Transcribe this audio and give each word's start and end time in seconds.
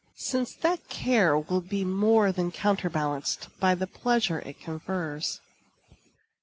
since 0.17 0.51
that 0.55 0.89
care 0.89 1.37
will 1.37 1.61
be 1.61 1.85
more 1.85 2.31
than 2.31 2.49
counterbalanced 2.51 3.49
by 3.59 3.75
the 3.75 3.85
pleasure 3.85 4.39
it 4.39 4.59
confers. 4.59 5.41